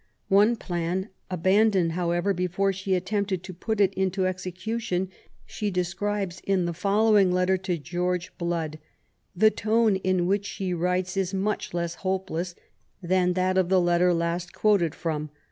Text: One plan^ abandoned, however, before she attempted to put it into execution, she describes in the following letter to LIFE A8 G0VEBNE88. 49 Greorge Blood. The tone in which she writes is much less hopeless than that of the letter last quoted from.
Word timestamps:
One 0.29 0.55
plan^ 0.55 1.09
abandoned, 1.29 1.91
however, 1.91 2.33
before 2.33 2.73
she 2.73 2.95
attempted 2.95 3.43
to 3.43 3.53
put 3.53 3.79
it 3.79 3.93
into 3.93 4.25
execution, 4.25 5.09
she 5.45 5.69
describes 5.69 6.39
in 6.43 6.65
the 6.65 6.73
following 6.73 7.31
letter 7.31 7.55
to 7.57 7.73
LIFE 7.73 7.77
A8 7.77 7.83
G0VEBNE88. 7.83 7.91
49 7.99 8.07
Greorge 8.07 8.29
Blood. 8.39 8.79
The 9.35 9.51
tone 9.51 9.95
in 9.97 10.25
which 10.25 10.47
she 10.47 10.73
writes 10.73 11.15
is 11.15 11.35
much 11.35 11.75
less 11.75 11.93
hopeless 12.01 12.55
than 13.03 13.33
that 13.33 13.59
of 13.59 13.69
the 13.69 13.79
letter 13.79 14.11
last 14.11 14.53
quoted 14.53 14.95
from. 14.95 15.29